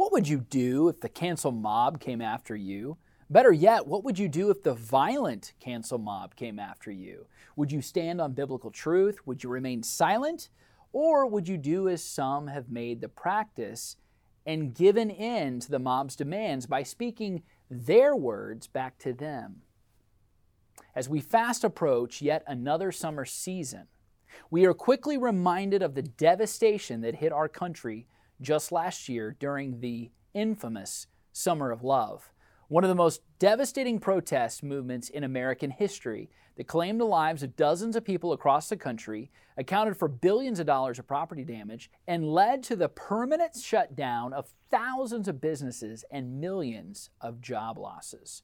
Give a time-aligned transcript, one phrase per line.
[0.00, 2.96] What would you do if the cancel mob came after you?
[3.28, 7.26] Better yet, what would you do if the violent cancel mob came after you?
[7.56, 9.26] Would you stand on biblical truth?
[9.26, 10.48] Would you remain silent?
[10.94, 13.96] Or would you do as some have made the practice
[14.46, 19.60] and given in to the mob's demands by speaking their words back to them?
[20.94, 23.86] As we fast approach yet another summer season,
[24.50, 28.06] we are quickly reminded of the devastation that hit our country
[28.40, 32.32] just last year during the infamous Summer of Love,
[32.68, 37.56] one of the most devastating protest movements in American history that claimed the lives of
[37.56, 42.32] dozens of people across the country, accounted for billions of dollars of property damage, and
[42.32, 48.42] led to the permanent shutdown of thousands of businesses and millions of job losses.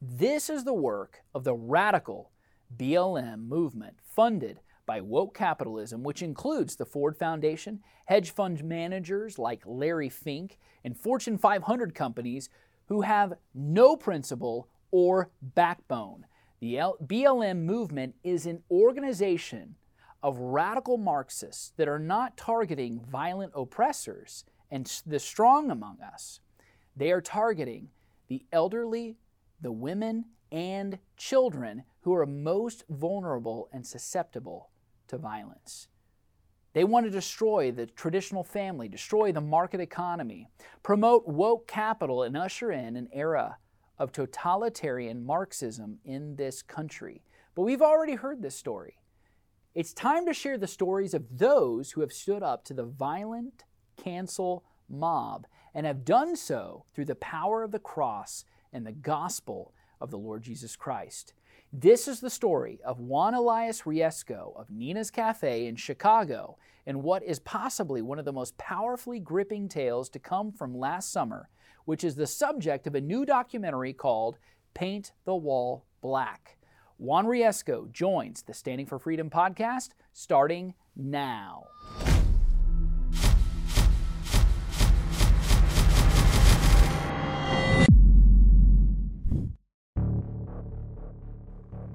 [0.00, 2.32] This is the work of the radical
[2.76, 9.62] BLM movement funded by woke capitalism, which includes the Ford Foundation, hedge fund managers like
[9.64, 12.48] Larry Fink, and Fortune 500 companies
[12.86, 16.26] who have no principle or backbone.
[16.60, 19.76] The BLM movement is an organization
[20.22, 26.40] of radical Marxists that are not targeting violent oppressors and the strong among us.
[26.96, 27.88] They are targeting
[28.28, 29.16] the elderly,
[29.60, 34.70] the women, and children who are most vulnerable and susceptible
[35.12, 35.88] to violence.
[36.72, 40.48] They want to destroy the traditional family, destroy the market economy,
[40.82, 43.58] promote woke capital, and usher in an era
[43.98, 47.22] of totalitarian Marxism in this country.
[47.54, 48.96] But we've already heard this story.
[49.74, 53.64] It's time to share the stories of those who have stood up to the violent
[54.02, 59.74] cancel mob and have done so through the power of the cross and the gospel
[60.00, 61.34] of the Lord Jesus Christ.
[61.74, 67.22] This is the story of Juan Elias Riesco of Nini's Cafe in Chicago and what
[67.22, 71.48] is possibly one of the most powerfully gripping tales to come from last summer,
[71.86, 74.36] which is the subject of a new documentary called
[74.74, 76.58] Paint the Wall Black.
[76.98, 81.64] Juan Riesco joins the Standing for Freedom podcast starting now.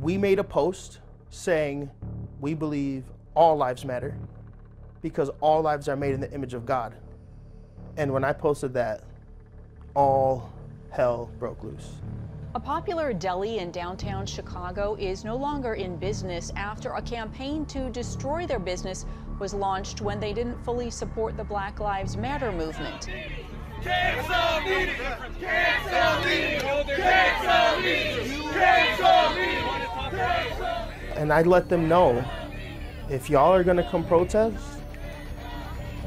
[0.07, 0.99] We made a post
[1.31, 1.91] saying
[2.39, 3.03] we believe
[3.35, 4.15] all lives matter
[5.01, 6.95] because all lives are made in the image of God.
[7.97, 9.03] And when I posted that,
[9.97, 10.53] all
[10.91, 11.89] hell broke loose.
[12.55, 17.89] A popular deli in downtown Chicago is no longer in business after a campaign to
[17.89, 19.05] destroy their business
[19.39, 23.09] was launched when they didn't fully support the Black Lives Matter movement.
[23.83, 24.85] Cancel me!
[25.41, 26.59] Cancel me!
[26.95, 28.53] Cancel me!
[28.53, 29.86] Cancel me!
[30.17, 32.23] And I let them know
[33.09, 34.63] if y'all are gonna come protest,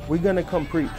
[0.09, 0.91] we're gonna come preach.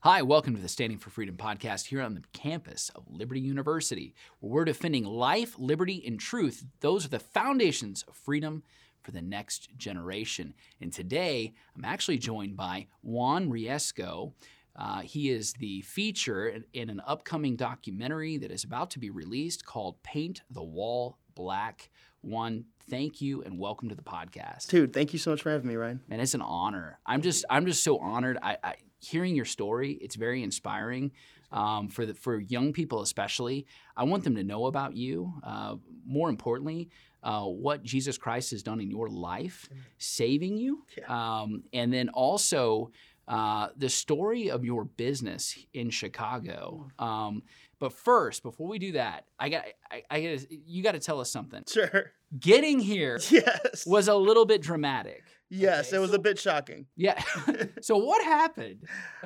[0.00, 4.14] Hi, welcome to the Standing for Freedom podcast here on the campus of Liberty University,
[4.40, 6.64] where we're defending life, liberty, and truth.
[6.80, 8.62] Those are the foundations of freedom
[9.02, 10.54] for the next generation.
[10.80, 14.32] And today, I'm actually joined by Juan Riesco.
[14.78, 19.10] Uh, he is the feature in, in, an upcoming documentary that is about to be
[19.10, 21.90] released called Paint the Wall Black.
[22.22, 24.68] Juan, thank you and welcome to the podcast.
[24.68, 26.00] Dude, thank you so much for having me, Ryan.
[26.10, 26.98] And it's an honor.
[27.06, 28.36] I'm just I'm just so honored.
[28.42, 31.12] I, I hearing your story, it's very inspiring.
[31.52, 33.66] Um, for the, for young people especially,
[33.96, 35.32] I want them to know about you.
[35.44, 36.90] Uh, more importantly,
[37.22, 41.04] uh, what Jesus Christ has done in your life, saving you, yeah.
[41.40, 42.90] um, and then also
[43.28, 46.88] uh, the story of your business in Chicago.
[46.98, 47.42] Um,
[47.78, 51.20] but first, before we do that, I got I, I got you got to tell
[51.20, 51.64] us something.
[51.68, 52.12] Sure.
[52.38, 53.84] Getting here yes.
[53.86, 55.24] was a little bit dramatic.
[55.48, 56.86] Yes, okay, it was so, a bit shocking.
[56.96, 57.22] Yeah.
[57.80, 58.80] so what happened?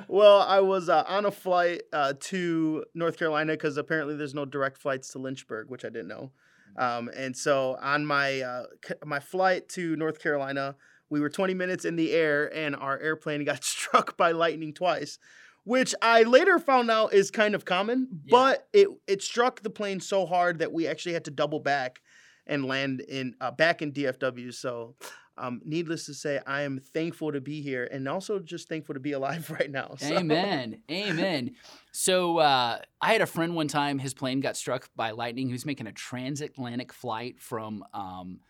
[0.07, 4.45] Well, I was uh, on a flight uh, to North Carolina because apparently there's no
[4.45, 6.31] direct flights to Lynchburg, which I didn't know.
[6.77, 8.65] Um, and so on my uh,
[9.05, 10.77] my flight to North Carolina,
[11.11, 15.19] we were 20 minutes in the air and our airplane got struck by lightning twice,
[15.65, 18.31] which I later found out is kind of common, yeah.
[18.31, 22.01] but it it struck the plane so hard that we actually had to double back
[22.47, 24.55] and land in uh, back in DFW.
[24.55, 24.95] So,
[25.37, 29.01] um, needless to say, I am thankful to be here and also just thankful to
[29.01, 29.95] be alive right now.
[29.99, 30.19] So.
[30.19, 30.83] Amen.
[30.91, 31.53] Amen.
[31.93, 33.99] So uh, I had a friend one time.
[33.99, 35.49] His plane got struck by lightning.
[35.49, 37.85] He was making a transatlantic flight from.
[37.93, 38.41] Um,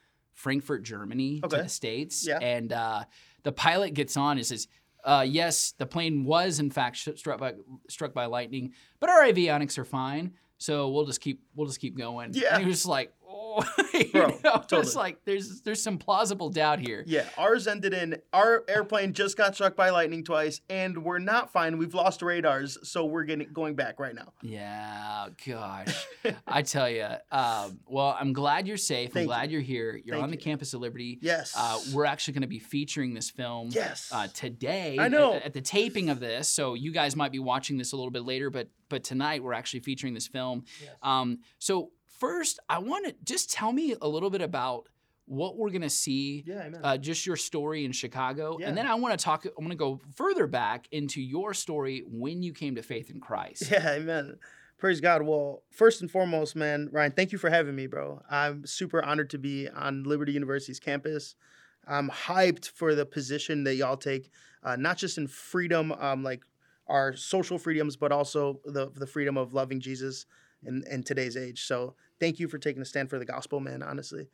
[0.40, 1.58] Frankfurt, Germany okay.
[1.58, 2.26] to the States.
[2.26, 2.38] Yeah.
[2.40, 3.04] And uh,
[3.42, 4.68] the pilot gets on and says,
[5.04, 7.54] uh, yes, the plane was in fact struck by
[7.88, 10.32] struck by lightning, but our avionics are fine.
[10.58, 12.32] So we'll just keep we'll just keep going.
[12.34, 12.54] Yeah.
[12.54, 13.12] And he was like,
[13.58, 14.94] oh, you Bro, know, it's totally.
[14.94, 17.04] like there's there's some plausible doubt here.
[17.06, 21.52] Yeah, ours ended in our airplane just got struck by lightning twice, and we're not
[21.52, 21.78] fine.
[21.78, 24.32] We've lost radars, so we're getting going back right now.
[24.42, 26.06] Yeah, gosh.
[26.46, 27.06] I tell you.
[27.30, 29.16] Um, well, I'm glad you're safe.
[29.16, 29.58] I'm glad you.
[29.58, 30.00] you're here.
[30.04, 30.42] You're Thank on the you.
[30.42, 31.18] campus of Liberty.
[31.20, 31.54] Yes.
[31.56, 34.10] Uh, we're actually going to be featuring this film Yes.
[34.12, 34.96] uh, today.
[34.98, 35.34] I know.
[35.34, 38.10] At, at the taping of this, so you guys might be watching this a little
[38.10, 40.64] bit later, but but tonight we're actually featuring this film.
[40.82, 40.90] Yes.
[41.02, 44.88] Um, so first, I want to just tell me a little bit about
[45.26, 48.68] what we're going to see yeah, uh, just your story in Chicago, Yeah.
[48.68, 49.46] and then I want to talk.
[49.46, 53.20] I want to go further back into your story when you came to faith in
[53.20, 53.70] Christ.
[53.70, 54.38] Yeah, amen.
[54.76, 55.22] Praise God.
[55.22, 58.22] Well, first and foremost, man, Ryan, thank you for having me, bro.
[58.30, 61.36] I'm super honored to be on Liberty University's campus.
[61.86, 64.30] I'm hyped for the position that y'all take,
[64.64, 66.42] uh, not just in freedom, um, like
[66.88, 70.26] our social freedoms, but also the the freedom of loving Jesus
[70.64, 71.62] in, in today's age.
[71.64, 73.82] So thank you for taking a stand for the gospel, man.
[73.82, 74.28] Honestly.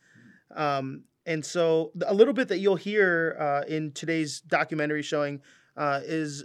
[0.54, 5.40] Um, and so a little bit that you'll hear uh, in today's documentary showing
[5.76, 6.44] uh, is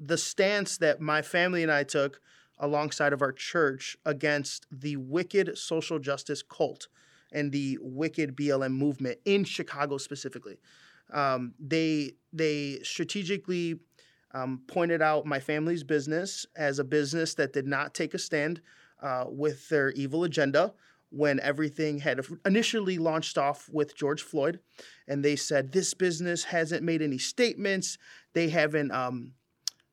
[0.00, 2.20] the stance that my family and I took
[2.58, 6.88] alongside of our church against the wicked social justice cult
[7.32, 10.56] and the wicked BLM movement in Chicago specifically.
[11.12, 13.80] Um, they they strategically
[14.32, 18.62] um, pointed out my family's business as a business that did not take a stand
[19.04, 20.72] uh, with their evil agenda
[21.10, 24.58] when everything had initially launched off with George Floyd,
[25.06, 27.98] and they said this business hasn't made any statements.
[28.32, 29.32] They haven't um,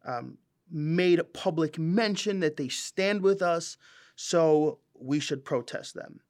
[0.05, 0.37] um,
[0.71, 3.77] made public mention that they stand with us,
[4.15, 6.21] so we should protest them.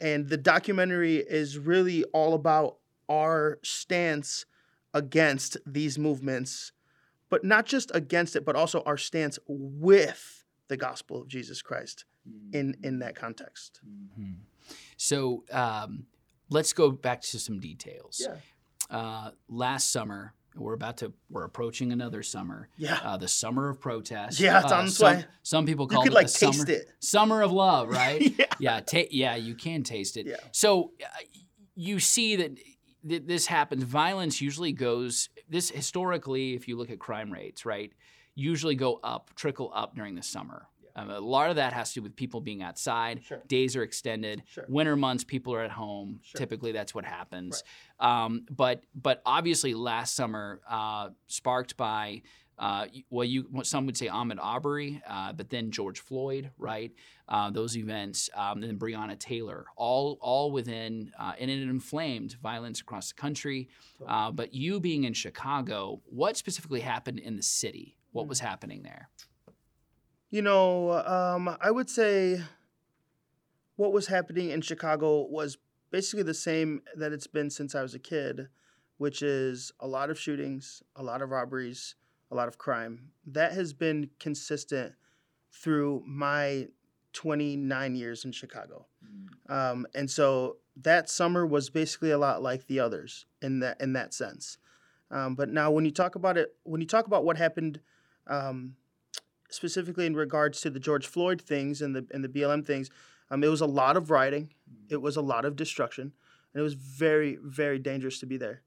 [0.00, 2.78] And the documentary is really all about
[3.08, 4.44] our stance
[4.92, 6.72] against these movements,
[7.30, 12.04] but not just against it, but also our stance with the gospel of Jesus Christ
[12.52, 13.80] in in that context.
[14.18, 14.36] Mhm.
[14.96, 16.06] So um,
[16.50, 18.26] let's go back to some details.
[18.90, 22.68] Uh, last summer, we're about to we're approaching another summer.
[22.76, 22.98] Yeah.
[23.02, 24.38] Uh, the summer of protest.
[24.40, 25.24] Yeah, it's uh, on some, way.
[25.42, 26.88] Some people You call could it like the taste summer, it.
[27.00, 28.20] summer of love, right?
[28.38, 28.44] yeah.
[28.58, 30.26] yeah, ta- yeah, you can taste it.
[30.26, 30.36] Yeah.
[30.52, 31.06] So uh,
[31.74, 32.56] you see that
[33.08, 33.82] th- this happens.
[33.84, 35.28] Violence usually goes.
[35.48, 37.92] This historically, if you look at crime rates, right,
[38.34, 40.66] usually go up, trickle up during the summer.
[40.96, 43.22] Um, a lot of that has to do with people being outside.
[43.24, 43.42] Sure.
[43.48, 44.42] Days are extended.
[44.46, 44.64] Sure.
[44.68, 46.20] Winter months, people are at home.
[46.22, 46.38] Sure.
[46.38, 47.62] Typically, that's what happens.
[48.00, 52.22] Um, but but obviously, last summer, uh, sparked by
[52.56, 56.92] uh, well, you some would say Ahmaud Arbery, uh, but then George Floyd, right?
[57.28, 62.80] Uh, those events, um, then Breonna Taylor, all all within, uh, and it inflamed violence
[62.80, 63.68] across the country.
[64.06, 67.96] Uh, but you being in Chicago, what specifically happened in the city?
[68.12, 68.28] What Hmm.
[68.28, 69.10] was happening there?
[70.34, 72.42] You know, um, I would say
[73.76, 75.58] what was happening in Chicago was
[75.92, 78.48] basically the same that it's been since I was a kid,
[78.98, 81.94] which is a lot of shootings, a lot of robberies,
[82.32, 83.12] a lot of crime.
[83.24, 84.94] That has been consistent
[85.52, 86.66] through my
[87.12, 88.86] 29 years in Chicago.
[89.48, 93.92] Um, and so that summer was basically a lot like the others in that in
[93.92, 94.58] that sense.
[95.12, 97.78] Um, but now, when you talk about it, when you talk about what happened,
[98.26, 98.74] um,
[99.54, 102.90] specifically in regards to the George Floyd things and the and the BLM things,
[103.30, 104.52] um, it was a lot of rioting,
[104.88, 106.12] it was a lot of destruction,
[106.52, 108.62] and it was very very dangerous to be there.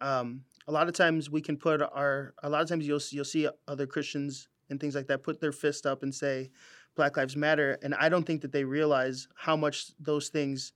[0.00, 3.16] Um, a lot of times we can put our a lot of times you'll see,
[3.16, 6.50] you'll see other Christians and things like that put their fist up and say
[6.94, 10.72] Black Lives Matter, and I don't think that they realize how much those things,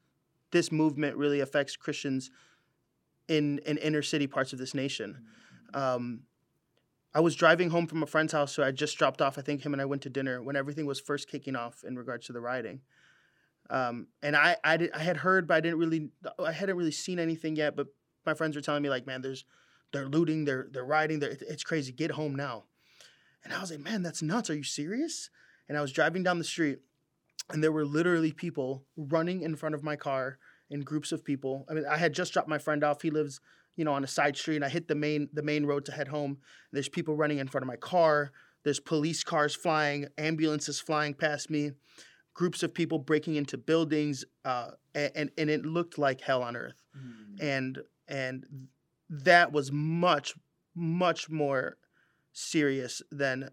[0.51, 2.31] this movement really affects Christians
[3.29, 5.25] in in inner city parts of this nation.
[5.75, 6.23] Um,
[7.19, 9.39] I was driving home from a friend's house who I just dropped off.
[9.39, 11.97] I think him and I went to dinner when everything was first kicking off in
[11.97, 12.81] regards to the rioting.
[13.71, 16.93] Um, and I, I, did, I had heard, but I didn't really, I hadn't really
[16.93, 17.75] seen anything yet.
[17.75, 17.89] But
[18.25, 19.45] my friends were telling me like, man, there's,
[19.93, 21.91] they're looting, they're, they're rioting, they're, it's crazy.
[21.91, 22.67] Get home now.
[23.43, 24.49] And I was like, man, that's nuts.
[24.49, 25.29] Are you serious?
[25.69, 26.79] And I was driving down the street,
[27.51, 30.39] and there were literally people running in front of my car
[30.71, 31.67] in groups of people.
[31.69, 33.03] I mean, I had just dropped my friend off.
[33.03, 33.41] He lives,
[33.79, 35.93] you know, on a side street, and I hit the main the main road to
[35.93, 36.39] head home.
[36.73, 38.33] There's people running in front of my car.
[38.65, 41.71] There's police cars flying, ambulances flying past me,
[42.35, 46.83] groups of people breaking into buildings, uh, and and it looked like hell on earth.
[47.41, 48.45] And and
[49.09, 50.35] that was much
[50.75, 51.77] much more
[52.33, 53.51] serious than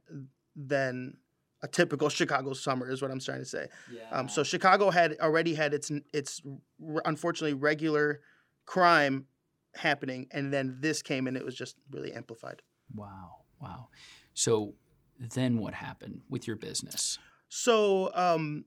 [0.55, 1.17] than
[1.61, 3.67] a typical Chicago summer is what I'm trying to say.
[4.11, 6.41] Um, so Chicago had already had its its
[7.05, 8.21] unfortunately regular
[8.65, 9.27] crime
[9.75, 12.61] happening, and then this came and it was just really amplified.
[12.93, 13.87] wow, wow.
[14.33, 14.73] So
[15.19, 17.17] then what happened with your business?
[17.47, 18.65] So um,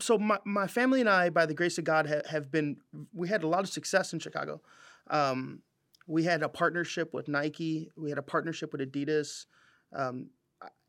[0.00, 2.76] so my, my family and I, by the grace of God, ha- have been
[3.12, 4.60] we had a lot of success in Chicago.
[5.10, 5.62] Um,
[6.06, 7.90] we had a partnership with Nike.
[7.96, 9.46] We had a partnership with Adidas.
[9.94, 10.30] Um,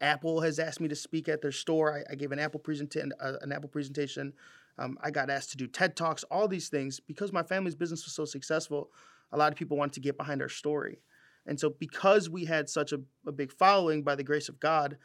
[0.02, 1.98] Apple has asked me to speak at their store.
[1.98, 3.14] I, I gave an Apple presentation.
[3.20, 4.34] Uh, an Apple presentation.
[4.78, 6.24] Um, I got asked to do TED talks.
[6.24, 8.90] All these things because my family's business was so successful.
[9.32, 11.00] A lot of people wanted to get behind our story,
[11.46, 14.98] and so because we had such a, a big following, by the grace of God,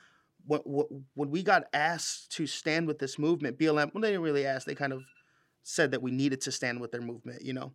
[0.46, 0.60] when,
[1.14, 4.66] when we got asked to stand with this movement, BLM, well, they didn't really ask.
[4.66, 5.02] They kind of
[5.62, 7.72] said that we needed to stand with their movement, you know.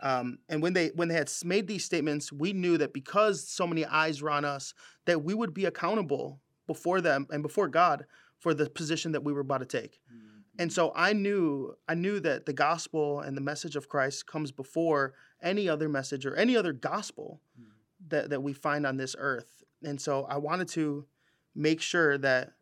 [0.00, 3.66] Um, and when they when they had made these statements, we knew that because so
[3.66, 4.72] many eyes were on us,
[5.06, 8.06] that we would be accountable before them and before God
[8.38, 10.00] for the position that we were about to take.
[10.12, 10.27] Mm-hmm.
[10.58, 14.50] And so I knew I knew that the gospel and the message of Christ comes
[14.50, 17.70] before any other message or any other gospel mm-hmm.
[18.08, 19.62] that, that we find on this earth.
[19.84, 21.06] And so I wanted to
[21.54, 22.54] make sure that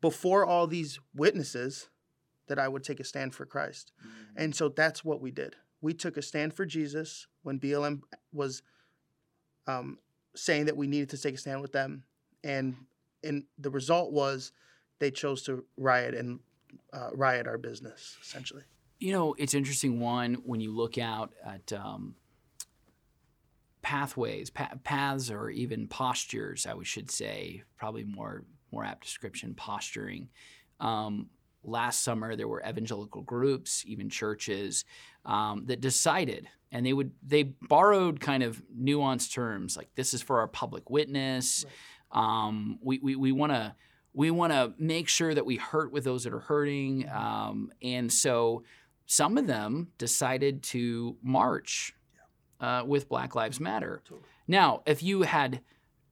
[0.00, 1.88] before all these witnesses
[2.48, 3.92] that I would take a stand for Christ.
[4.00, 4.42] Mm-hmm.
[4.42, 8.62] And so that's what we did we took a stand for Jesus when BLM was
[9.66, 9.98] um,
[10.34, 12.04] saying that we needed to take a stand with them,
[12.44, 12.76] and
[13.22, 14.52] and the result was
[14.98, 16.40] they chose to riot and
[16.92, 18.62] uh, riot our business essentially.
[18.98, 19.98] You know, it's interesting.
[19.98, 22.16] Juan, when you look out at um,
[23.82, 30.28] pathways, pa- paths, or even postures, I should say, probably more more apt description, posturing.
[30.80, 31.30] Um,
[31.62, 34.84] last summer there were evangelical groups even churches
[35.26, 40.22] um, that decided and they would they borrowed kind of nuanced terms like this is
[40.22, 41.64] for our public witness
[42.14, 42.22] right.
[42.22, 43.74] um, we we want to
[44.12, 47.16] we want to make sure that we hurt with those that are hurting mm-hmm.
[47.16, 48.62] um, and so
[49.06, 51.94] some of them decided to march
[52.60, 54.26] uh, with black lives matter totally.
[54.46, 55.60] now if you had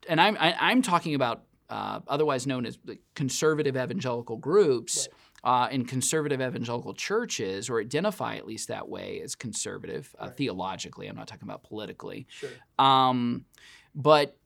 [0.09, 2.79] and i'm I, am i am talking about uh, otherwise known as
[3.15, 9.21] conservative evangelical groups right uh, in conservative evangelical churches, or identify at least that way
[9.23, 10.37] as conservative uh, right.
[10.37, 11.07] theologically.
[11.07, 12.27] I'm not talking about politically.
[12.29, 12.51] Sure.
[12.79, 13.45] Um,
[13.95, 14.37] but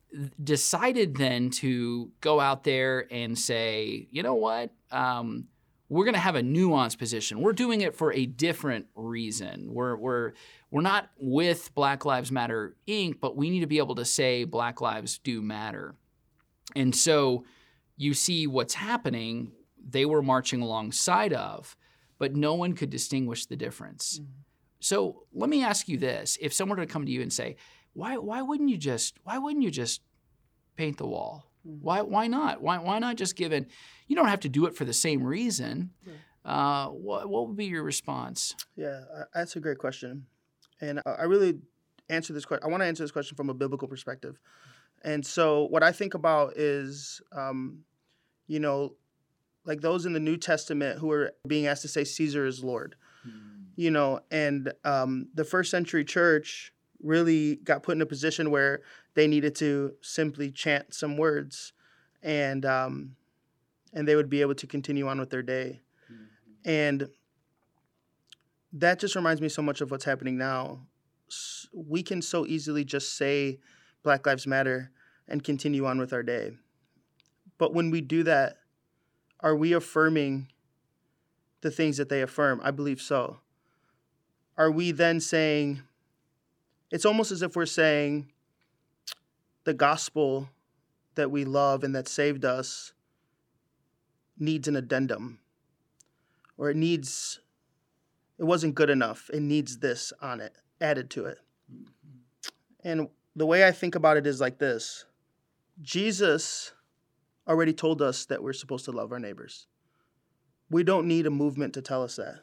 [0.43, 4.71] decided then to go out there and say, you know what?
[4.91, 5.49] Um,
[5.89, 7.41] we're going to have a nuanced position.
[7.41, 9.69] We're doing it for a different reason.
[9.73, 10.33] We're, we're,
[10.71, 14.45] we're not with Black Lives Matter Inc., but we need to be able to say
[14.45, 15.95] Black Lives do matter.
[16.75, 17.45] And so
[17.97, 19.53] you see what's happening
[19.89, 21.77] they were marching alongside of,
[22.19, 24.19] but no one could distinguish the difference.
[24.19, 24.31] Mm-hmm.
[24.81, 27.57] So let me ask you this: If someone were to come to you and say,
[27.93, 30.01] "Why, why wouldn't you just, why wouldn't you just
[30.77, 31.51] paint the wall?
[31.67, 31.85] Mm-hmm.
[31.85, 32.61] Why, why not?
[32.61, 33.69] Why, why not just give it?
[34.09, 35.91] You don't have to do it for the same reason.
[36.45, 38.57] Uh, what, what would be your response?
[38.75, 39.01] Yeah,
[39.33, 40.27] that's a great question,
[40.81, 41.61] and I really
[42.09, 42.67] answer this question.
[42.67, 44.41] I want to answer this question from a biblical perspective,
[45.05, 47.85] and so what I think about is, um,
[48.49, 48.97] you know,
[49.65, 52.97] like those in the New Testament who are being asked to say Caesar is Lord.
[53.25, 53.67] Mm.
[53.77, 56.72] You know, and um, the first century church
[57.03, 58.81] really got put in a position where
[59.15, 61.73] they needed to simply chant some words,
[62.23, 63.17] and um,
[63.93, 65.83] and they would be able to continue on with their day.
[66.11, 66.25] Mm-hmm.
[66.65, 67.09] And
[68.73, 70.87] that just reminds me so much of what's happening now.
[71.75, 73.59] We can so easily just say
[74.03, 74.91] Black Lives Matter
[75.29, 76.53] and continue on with our day.
[77.59, 78.57] But when we do that,
[79.41, 80.49] are we affirming
[81.61, 82.61] the things that they affirm?
[82.63, 83.39] I believe so.
[84.57, 85.83] Are we then saying,
[86.93, 88.31] it's almost as if we're saying
[89.65, 90.51] the gospel
[91.15, 92.93] that we love and that saved us
[94.39, 95.39] needs an addendum,
[96.59, 97.41] or it needs,
[98.39, 101.39] it wasn't good enough, it needs this on it, added to it.
[102.85, 105.07] And the way I think about it is like this
[105.81, 106.73] Jesus
[107.49, 109.67] already told us that we're supposed to love our neighbors.
[110.71, 112.41] We don't need a movement to tell us that.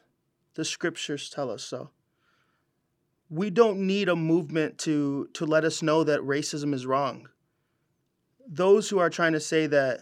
[0.56, 1.92] The scriptures tell us so.
[3.30, 7.30] We don't need a movement to, to let us know that racism is wrong.
[8.48, 10.00] Those who are trying to say that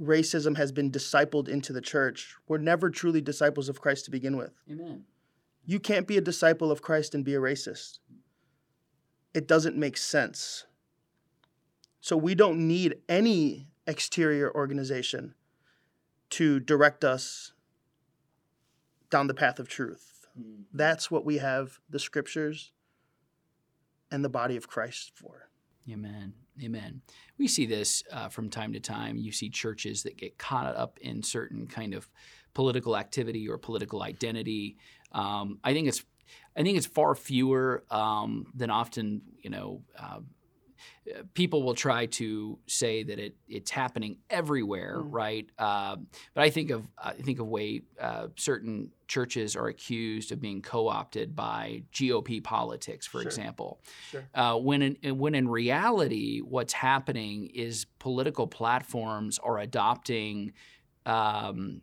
[0.00, 4.36] racism has been discipled into the church were never truly disciples of Christ to begin
[4.36, 4.52] with.
[4.70, 5.04] Amen.
[5.66, 7.98] You can't be a disciple of Christ and be a racist.
[9.32, 10.64] It doesn't make sense.
[12.00, 15.34] So we don't need any exterior organization
[16.30, 17.52] to direct us
[19.10, 20.13] down the path of truth.
[20.38, 20.62] Mm-hmm.
[20.72, 22.72] That's what we have the scriptures
[24.10, 25.48] and the body of Christ for.
[25.90, 26.32] Amen.
[26.62, 27.02] Amen.
[27.36, 29.16] We see this uh, from time to time.
[29.16, 32.08] You see churches that get caught up in certain kind of
[32.54, 34.76] political activity or political identity.
[35.12, 36.04] Um, I think it's
[36.56, 40.20] I think it's far fewer um, than often you know uh,
[41.34, 45.12] people will try to say that it it's happening everywhere, Mm.
[45.12, 45.46] right?
[45.58, 50.40] Um, but I think of I think of way uh, certain churches are accused of
[50.40, 53.28] being co-opted by GOP politics, for Sure.
[53.28, 53.80] example.
[54.10, 54.24] Sure.
[54.34, 60.52] Uh, when in when in reality, what's happening is political platforms are adopting,
[61.06, 61.82] um,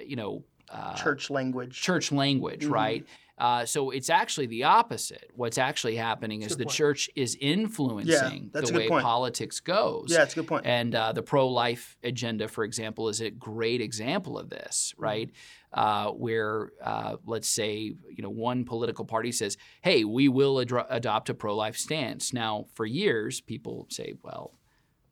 [0.00, 1.80] you know, uh, Church language.
[1.80, 2.70] church language, Mhm.
[2.70, 3.06] right?
[3.38, 5.30] Uh, so it's actually the opposite.
[5.34, 6.76] What's actually happening That's is the point.
[6.76, 9.02] church is influencing that's the way point.
[9.02, 10.08] politics goes.
[10.10, 10.66] Yeah, it's a good point.
[10.66, 15.02] And uh, the pro-life agenda, for example, is a great example of this, Mm-hmm.
[15.02, 15.30] right?
[15.72, 17.74] Uh, where uh, let's say
[18.10, 22.66] you know one political party says, "Hey, we will adro- adopt a pro-life stance." Now,
[22.74, 24.52] for years, people say, "Well,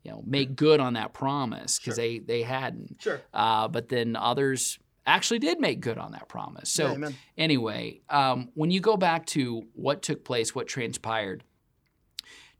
[0.03, 2.03] you know, make good on that promise," because Sure.
[2.03, 2.97] they they hadn't.
[3.01, 3.21] Sure.
[3.33, 4.77] Uh, but then others
[5.09, 6.69] actually did make good on that promise.
[6.69, 11.43] So Yeah, anyway, um, when you go back to what took place, what transpired,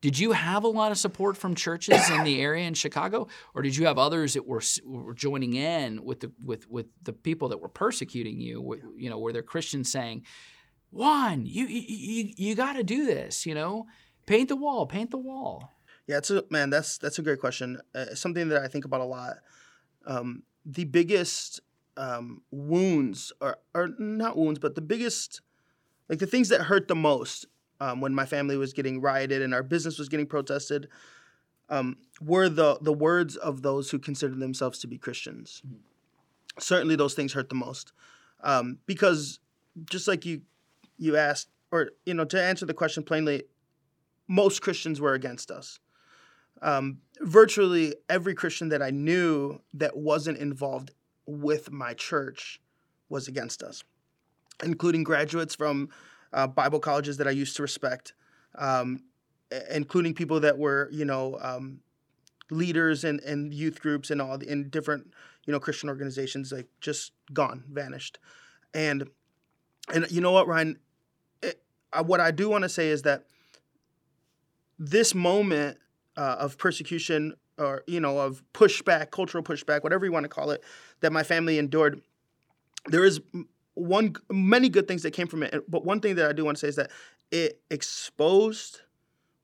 [0.02, 3.62] did you have a lot of support from churches in the area in Chicago, or
[3.62, 7.50] did you have others that were, were joining in with the with with the people
[7.50, 8.94] that were persecuting you?
[8.98, 10.24] You know, were there Christians saying,
[10.92, 13.88] "Juan, you you you, you got to do this," you know,
[14.26, 15.74] paint the wall, paint the wall.
[16.08, 16.70] Yeah, it's a man.
[16.70, 17.82] That's that's a great question.
[17.94, 19.38] Uh, something that I think about a lot.
[20.06, 21.60] Um, the biggest
[22.00, 25.42] um, wounds, or or not wounds, but the biggest,
[26.08, 27.46] like the things that hurt the most
[27.82, 30.88] um, when my family was getting rioted and our business was getting protested,
[31.70, 35.62] um, were the the words of those who considered themselves to be Christians.
[36.58, 37.92] Certainly, those things hurt the most,
[38.44, 39.40] um, because
[39.86, 40.42] just like you
[40.98, 43.44] you asked, or you know, to answer the question plainly,
[44.28, 45.80] most Christians were against us
[46.62, 50.92] um, virtually every Christian that I knew that wasn't involved
[51.30, 52.60] with my church
[53.08, 53.84] was against us,
[54.64, 55.90] including graduates from
[56.34, 58.14] uh, Bible colleges that I used to respect,
[58.56, 59.04] um,
[59.72, 61.80] including people that were, you know, um,
[62.52, 65.12] leaders and and youth groups and all the, in different,
[65.46, 68.20] you know, Christian organizations, like just gone, vanished,
[68.74, 69.08] and
[69.94, 70.78] and you know what, Ryan,
[71.42, 71.62] it,
[71.94, 73.26] uh, what I do want to say is that
[74.78, 75.78] this moment
[76.18, 80.52] uh, of persecution or you know of pushback cultural pushback whatever you want to call
[80.52, 80.64] it
[81.02, 82.02] that my family endured
[82.88, 83.20] there is
[83.74, 86.58] one many good things that came from it but one thing that i do want
[86.58, 86.90] to say is that
[87.32, 88.82] it exposed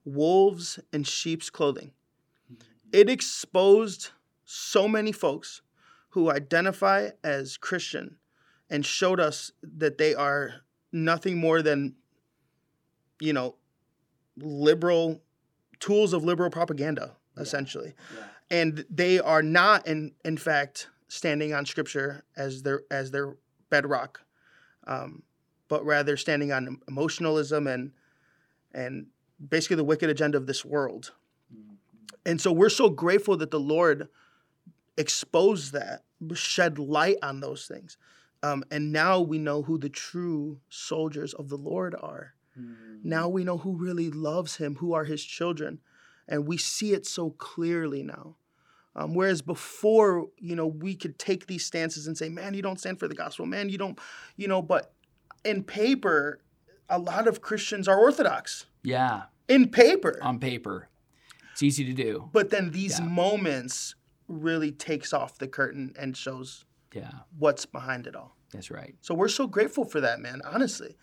[0.06, 1.92] wolves in sheep's clothing.
[2.52, 2.90] Mm-hmm.
[2.94, 4.12] It exposed
[4.46, 5.62] so many folks
[6.10, 8.18] who identify as christian
[8.70, 10.62] and showed us that they are
[10.92, 11.96] nothing more than
[13.20, 13.56] you know
[14.38, 15.22] liberal
[15.80, 17.94] tools of liberal propaganda essentially.
[18.50, 23.36] And they are not in in fact standing on scripture as their as their
[23.70, 24.22] bedrock
[24.88, 25.24] um,
[25.68, 27.92] but rather standing on emotionalism and
[28.74, 29.08] and
[29.50, 31.12] basically the wicked agenda of this world.
[32.26, 34.08] And so we're so grateful that the lord
[34.98, 37.98] exposed that shed light on those things
[38.46, 42.36] um, and now we know who the true soldiers of the lord are.
[43.04, 45.80] Now we know who really loves him, who are his children,
[46.28, 48.36] and we see it so clearly now.
[48.98, 52.80] Um, whereas before, you know, we could take these stances and say, "Man, you don't
[52.80, 54.00] stand for the gospel, man, you don't,"
[54.38, 54.62] you know.
[54.62, 54.94] But
[55.44, 56.40] in paper,
[56.90, 60.18] a lot of Christians are orthodox Yeah, in paper.
[60.22, 60.88] on paper,
[61.52, 62.30] it's easy to do.
[62.32, 63.06] but then these Yeah.
[63.06, 63.96] moments
[64.28, 68.38] really takes off the curtain and shows Yeah, what's behind it all.
[68.52, 68.96] that's right.
[69.02, 70.42] So we're so grateful for that, man.
[70.46, 70.96] Honestly,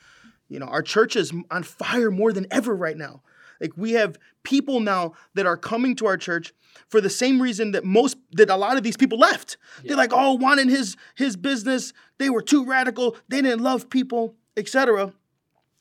[0.48, 3.22] you know, our church is on fire more than ever right now.
[3.62, 6.52] Like we have people now that are coming to our church
[6.88, 9.56] for the same reason that most that a lot of these people left.
[9.84, 11.92] They're like, oh, wanting his his business.
[12.18, 13.16] They were too radical.
[13.28, 15.14] They didn't love people, etc.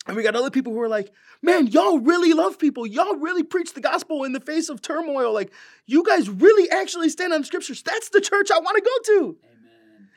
[0.07, 2.87] And we got other people who are like, man, y'all really love people.
[2.87, 5.31] Y'all really preach the gospel in the face of turmoil.
[5.31, 5.51] Like,
[5.85, 7.83] you guys really actually stand on the scriptures.
[7.83, 9.37] That's the church I want to go to.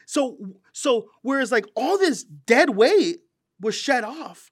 [0.07, 0.37] So
[0.73, 3.21] so whereas like all this dead weight
[3.61, 4.51] was shed off,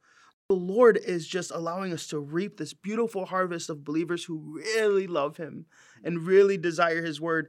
[0.49, 5.07] the Lord is just allowing us to reap this beautiful harvest of believers who really
[5.07, 5.67] love him
[6.05, 7.49] and really desire his word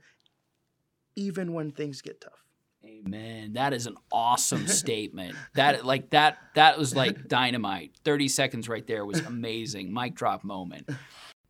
[1.15, 2.43] even when things get tough.
[2.85, 3.53] Amen.
[3.53, 5.35] That is an awesome statement.
[5.55, 7.91] That like that that was like dynamite.
[8.03, 9.93] 30 seconds right there was amazing.
[9.93, 10.89] Mic drop moment.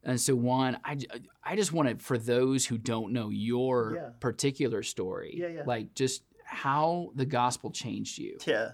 [0.04, 0.98] And so Juan, I
[1.44, 4.10] I just wanted for those who don't know your Yeah.
[4.20, 5.64] particular story, Yeah, yeah.
[5.66, 8.38] like just how the gospel changed you.
[8.46, 8.72] Yeah.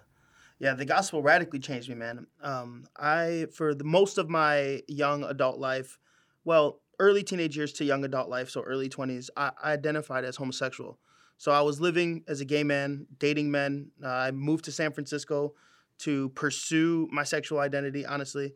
[0.59, 2.27] Yeah, the gospel radically changed me, man.
[2.41, 5.97] Um, I, for the most of my young adult life,
[6.43, 10.35] well, early teenage years to young adult life, so early 20s, I, I identified as
[10.35, 10.99] homosexual.
[11.37, 13.91] So I was living as a gay man, dating men.
[14.03, 15.53] Uh, I moved to San Francisco
[15.99, 18.53] to pursue my sexual identity, honestly.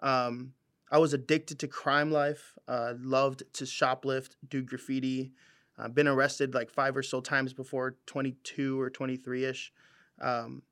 [0.00, 0.52] Um,
[0.90, 2.54] I was addicted to crime life.
[2.68, 5.32] Uh, loved to shoplift, do graffiti.
[5.78, 9.72] Uh, been arrested like five or so times before, 22 or 23 ish,
[10.20, 10.62] um,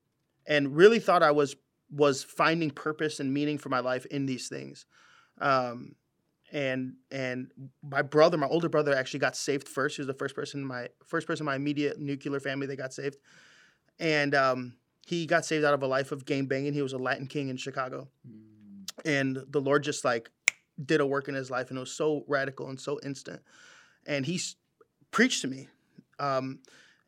[0.46, 1.56] and really thought I was
[1.90, 4.86] was finding purpose and meaning for my life in these things.
[5.40, 5.94] Um,
[6.52, 7.50] and and
[7.82, 9.96] my brother, my older brother, actually got saved first.
[9.96, 12.76] He was the first person in my first person in my immediate nuclear family that
[12.76, 13.16] got saved,
[13.98, 14.74] and um,
[15.06, 16.72] he got saved out of a life of game banging.
[16.72, 18.74] He was a Latin king in Chicago, mm.
[19.04, 20.30] and the Lord just like
[20.84, 23.42] did a work in his life, and it was so radical and so instant.
[24.06, 24.40] And he
[25.10, 25.68] preached to me,
[26.18, 26.60] um,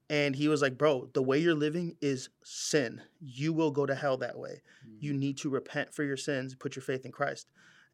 [0.09, 3.01] and he was like, "Bro, the way you're living is sin.
[3.21, 4.63] You will go to hell that way.
[4.87, 4.97] Mm.
[5.01, 7.49] You need to repent for your sins, put your faith in Christ."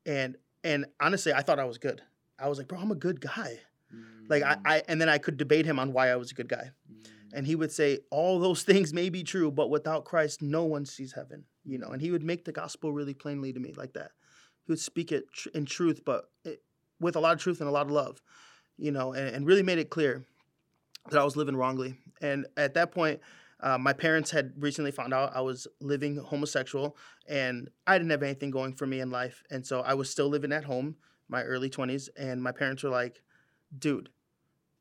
[0.06, 2.02] And and honestly, I thought I was good.
[2.38, 3.60] I was like, bro, I'm a good guy.
[3.94, 4.28] Mm.
[4.28, 6.48] Like I, I, and then I could debate him on why I was a good
[6.48, 6.70] guy.
[6.90, 7.10] Mm.
[7.34, 10.84] And he would say, all those things may be true, but without Christ, no one
[10.84, 11.44] sees heaven.
[11.64, 14.10] You know, and he would make the gospel really plainly to me like that.
[14.64, 16.62] He would speak it tr- in truth, but it,
[17.00, 18.20] with a lot of truth and a lot of love,
[18.76, 20.24] you know, and, and really made it clear
[21.10, 21.98] that I was living wrongly.
[22.20, 23.20] And at that point,
[23.60, 26.96] uh, my parents had recently found out I was living homosexual
[27.28, 29.42] and I didn't have anything going for me in life.
[29.50, 30.96] And so I was still living at home,
[31.28, 32.08] my early 20s.
[32.16, 33.22] And my parents were like,
[33.76, 34.08] dude,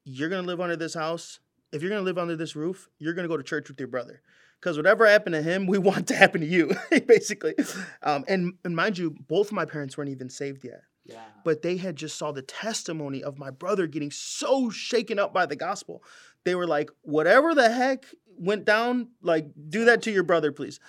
[0.03, 1.39] you're to live under this house.
[1.71, 4.21] If you're to live under this roof, you're to go to church with your brother.
[4.59, 6.71] Because whatever happened to him, we want to happen to you,
[7.07, 7.53] basically.
[8.01, 10.81] Um, and, and mind you, both of my parents weren't even saved yet.
[11.05, 11.23] Yeah.
[11.43, 15.45] But they had just saw the testimony of my brother getting so shaken up by
[15.45, 16.03] the gospel.
[16.43, 18.05] They were like, whatever the heck
[18.37, 20.79] went down, like do that to your brother, please.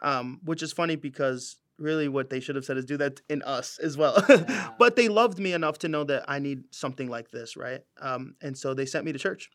[0.00, 3.42] Um, which is funny because really what they should have said is do that in
[3.42, 4.24] us as well.
[4.28, 4.70] Yeah.
[4.78, 7.80] but they loved me enough to know that I need something like this, right?
[8.00, 9.50] Um, and so they sent me to church.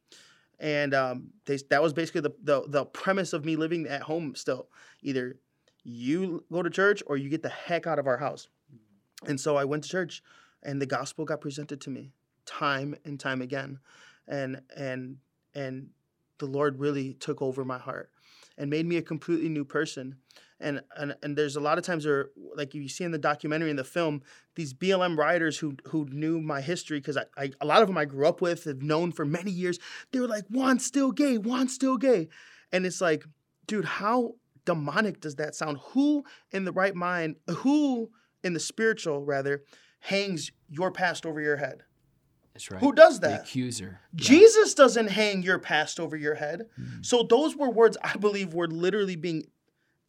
[0.59, 4.35] And um, they, that was basically the, the, the premise of me living at home
[4.35, 4.67] still.
[5.01, 5.37] Either
[5.83, 8.47] you go to church or you get the heck out of our house.
[9.25, 10.23] And so I went to church
[10.61, 12.11] and the gospel got presented to me
[12.45, 13.79] time and time again.
[14.27, 15.17] And and
[15.53, 15.89] and
[16.39, 18.09] the Lord really took over my heart
[18.57, 20.17] and made me a completely new person.
[20.59, 23.69] And, and and there's a lot of times where like you see in the documentary
[23.69, 24.21] in the film
[24.55, 27.97] these BLM riders who who knew my history because I, I, a lot of them
[27.97, 29.77] I grew up with have known for many years
[30.11, 32.29] they were like Juan's still gay Juan's still gay
[32.71, 33.25] and it's like
[33.67, 38.09] dude how demonic does that sound who in the right mind who
[38.43, 39.63] in the spiritual rather
[39.99, 41.83] hangs your past over your head
[42.53, 42.79] that's right.
[42.79, 43.29] Who does that?
[43.29, 43.99] The accuser.
[44.15, 44.83] Jesus yeah.
[44.83, 46.67] doesn't hang your past over your head.
[46.79, 47.01] Mm-hmm.
[47.01, 49.47] So those were words I believe were literally being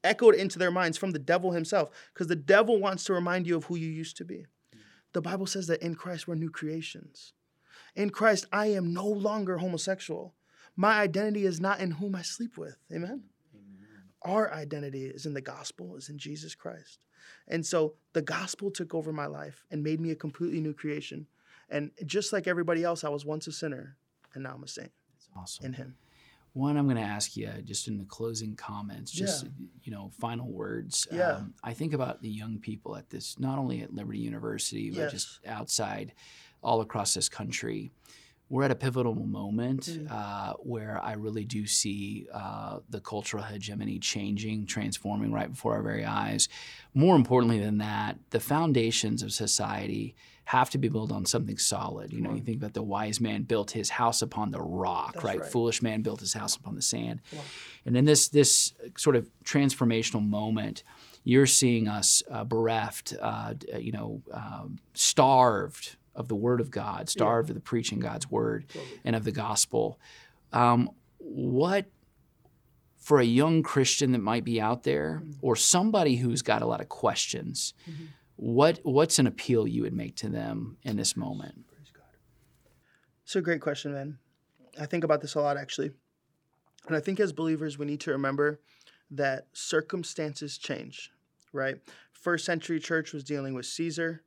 [0.02, 3.56] echoed into their minds from the devil himself because the devil wants to remind you
[3.56, 4.36] of who you used to be.
[4.36, 4.80] Mm-hmm.
[5.14, 7.32] The Bible says that in Christ we're new creations.
[7.96, 10.34] In Christ I am no longer homosexual.
[10.76, 12.76] My identity is not in whom I sleep with.
[12.92, 13.22] Amen.
[13.54, 14.02] Amen.
[14.22, 16.98] Our identity is in the gospel, is in Jesus Christ.
[17.48, 21.26] And so the gospel took over my life and made me a completely new creation.
[21.68, 23.96] And just like everybody else, I was once a sinner,
[24.34, 24.92] and now I'm a saint.
[25.12, 25.66] That's awesome.
[25.66, 25.96] In Him.
[26.54, 29.50] Juan, I'm going to ask you just in the closing comments, just yeah.
[29.82, 31.08] you know, final words.
[31.10, 31.32] Yeah.
[31.32, 35.00] Um, I think about the young people at this, not only at Liberty University, but
[35.00, 35.10] yes.
[35.10, 36.12] just outside,
[36.62, 37.90] all across this country.
[38.50, 40.10] We're at a pivotal moment mm.
[40.10, 45.82] uh, where I really do see uh, the cultural hegemony changing, transforming right before our
[45.82, 46.48] very eyes.
[46.92, 50.14] More importantly than that, the foundations of society
[50.46, 52.12] have to be built on something solid.
[52.12, 55.40] You know, you think about the wise man built his house upon the rock, right?
[55.40, 55.50] right?
[55.50, 57.22] Foolish man built his house upon the sand.
[57.32, 57.40] Yeah.
[57.86, 60.82] And in this this sort of transformational moment,
[61.24, 67.08] you're seeing us uh, bereft, uh, you know, um, starved of the Word of God,
[67.08, 67.52] starved yeah.
[67.52, 69.00] of the preaching God's Word totally.
[69.04, 69.98] and of the gospel.
[70.52, 71.86] Um, what
[72.96, 75.32] for a young Christian that might be out there, mm-hmm.
[75.42, 77.74] or somebody who's got a lot of questions?
[77.88, 78.04] Mm-hmm
[78.36, 81.64] what what's an appeal you would make to them in this moment?
[83.24, 84.18] It's a great question, man.
[84.78, 85.92] I think about this a lot actually.
[86.86, 88.60] And I think as believers we need to remember
[89.10, 91.10] that circumstances change,
[91.52, 91.76] right?
[92.12, 94.22] First century church was dealing with Caesar.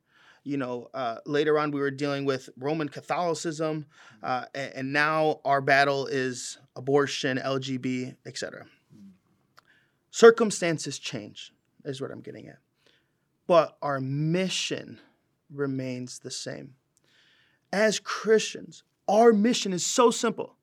[0.48, 3.86] You know, uh, later on we were dealing with Roman Catholicism,
[4.22, 8.66] uh, and, and, now our battle is abortion, LGB, etc.
[10.10, 11.52] Circumstances change,
[11.84, 12.58] is what I'm getting at
[13.48, 15.00] but our mission
[15.52, 16.74] remains the same.
[17.72, 20.54] As Christians, our mission is so simple.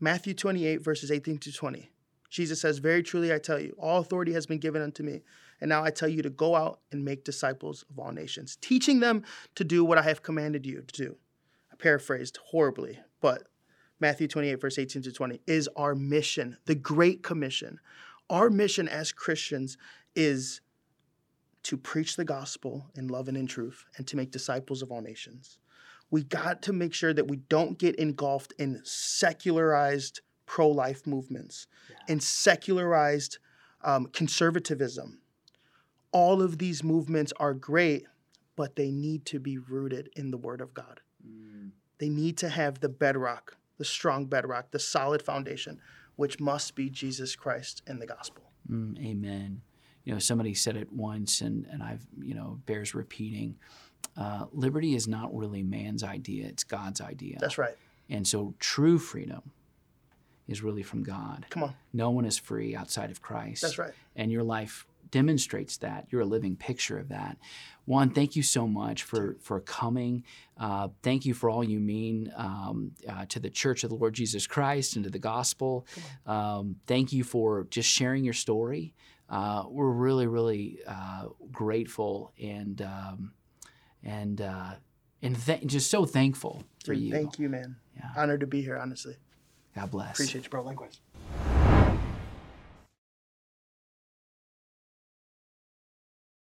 [0.00, 1.90] Matthew 28, verses 18 to 20.
[2.30, 5.22] Jesus says, Very truly I tell you, all authority has been given unto me.
[5.60, 9.00] And now I tell you to go out and make disciples of all nations, teaching
[9.00, 9.24] them
[9.56, 11.16] to do what I have commanded you to do.
[11.72, 13.48] I paraphrased horribly, but
[14.00, 17.80] Matthew 28, verse 18 to 20 is our mission, the Great Commission.
[18.30, 19.76] Our mission as Christians
[20.14, 20.60] is
[21.64, 25.00] to preach the gospel in love and in truth and to make disciples of all
[25.00, 25.58] nations.
[26.10, 31.66] We got to make sure that we don't get engulfed in secularized pro life movements
[32.08, 33.38] in secularized
[33.82, 35.20] um, conservatism.
[36.12, 38.06] All of these movements are great,
[38.56, 41.00] but they need to be rooted in the Word of God.
[41.98, 45.80] They need to have the bedrock, the strong bedrock, the solid foundation,
[46.16, 48.44] which must be Jesus Christ and the gospel.
[48.70, 49.62] Mm, amen.
[50.04, 53.56] You know, somebody said it once, and, and I've, you know, bears repeating.
[54.16, 57.36] Uh, liberty is not really man's idea, it's God's idea.
[57.40, 57.76] That's right.
[58.08, 59.50] And so true freedom
[60.46, 61.46] is really from God.
[61.50, 61.74] Come on.
[61.92, 63.62] No one is free outside of Christ.
[63.62, 63.92] That's right.
[64.16, 66.06] And your life demonstrates that.
[66.10, 67.36] You're a living picture of that.
[67.86, 70.24] Juan, thank you so much for for coming.
[70.58, 74.14] Uh, thank you for all you mean um, uh, to the Church of the Lord
[74.14, 75.86] Jesus Christ and to the gospel.
[76.26, 78.94] Um, thank you for just sharing your story.
[79.30, 83.32] Uh, we're really, really uh, grateful and um,
[84.02, 84.74] and uh,
[85.22, 87.12] and th- just so thankful for you.
[87.12, 87.76] Thank you, man.
[87.96, 88.10] Yeah.
[88.16, 89.16] Honored to be here, honestly.
[89.74, 90.12] God bless.
[90.12, 90.62] Appreciate you, bro.
[90.62, 91.00] Likewise.